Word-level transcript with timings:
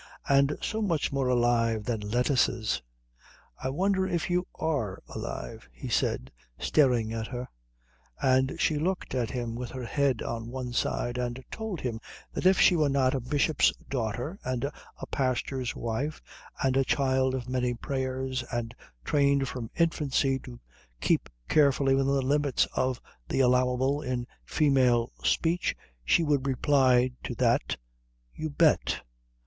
"And 0.27 0.57
so 0.63 0.81
much 0.81 1.11
more 1.11 1.27
alive 1.27 1.83
than 1.85 1.99
lettuces." 2.01 2.81
"I 3.61 3.69
wonder 3.69 4.07
if 4.07 4.31
you 4.31 4.47
are 4.55 4.99
alive?" 5.07 5.69
he 5.71 5.89
said, 5.89 6.31
staring 6.57 7.13
at 7.13 7.27
her; 7.27 7.49
and 8.19 8.59
she 8.59 8.79
looked 8.79 9.13
at 9.13 9.29
him 9.29 9.53
with 9.53 9.69
her 9.69 9.83
head 9.85 10.23
on 10.23 10.47
one 10.49 10.73
side 10.73 11.19
and 11.19 11.43
told 11.51 11.81
him 11.81 11.99
that 12.33 12.47
if 12.47 12.59
she 12.59 12.75
were 12.75 12.89
not 12.89 13.13
a 13.13 13.19
bishop's 13.19 13.71
daughter 13.91 14.39
and 14.43 14.63
a 14.65 15.05
pastor's 15.11 15.75
wife 15.75 16.19
and 16.63 16.75
a 16.77 16.83
child 16.83 17.35
of 17.35 17.47
many 17.47 17.75
prayers 17.75 18.43
and 18.51 18.73
trained 19.05 19.47
from 19.47 19.69
infancy 19.77 20.39
to 20.39 20.59
keep 20.99 21.29
carefully 21.47 21.93
within 21.93 22.11
the 22.11 22.23
limits 22.23 22.65
of 22.73 22.99
the 23.29 23.39
allowable 23.39 24.01
in 24.01 24.25
female 24.47 25.11
speech 25.23 25.75
she 26.03 26.23
would 26.23 26.47
reply 26.47 27.11
to 27.23 27.35
that, 27.35 27.77
"You 28.33 28.49
bet." 28.49 29.03